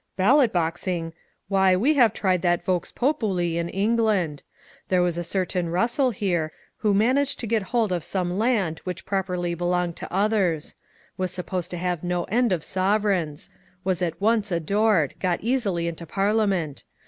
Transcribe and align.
"Ballot 0.17 0.51
boxing 0.51 1.03
1 1.03 1.13
Why, 1.49 1.75
we 1.75 1.93
have 1.93 2.11
tried 2.11 2.41
that 2.41 2.63
vox 2.65 2.91
populi 2.91 3.59
in 3.59 3.69
England. 3.69 4.41
There 4.87 5.03
was 5.03 5.15
a 5.15 5.23
certain 5.23 5.67
Bussell 5.71 6.09
here, 6.11 6.51
who 6.77 6.91
managed 6.95 7.39
to 7.39 7.45
get 7.45 7.61
hold 7.69 7.91
of 7.91 8.03
some 8.03 8.39
land 8.39 8.79
which 8.79 9.05
properly 9.05 9.53
belonged 9.53 9.95
to 9.97 10.11
others; 10.11 10.73
was 11.17 11.31
supposed 11.31 11.69
to 11.69 11.77
have 11.77 12.03
no 12.03 12.23
end 12.23 12.51
of 12.51 12.63
sovereigns; 12.63 13.51
was 13.83 14.01
at 14.01 14.19
once 14.19 14.51
adored; 14.51 15.13
got 15.19 15.39
easily 15.43 15.87
into 15.87 16.07
Parliament. 16.07 16.83